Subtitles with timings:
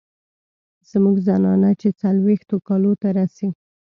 [0.91, 3.49] زمونږ زنانه چې څلوېښتو کالو ته رسي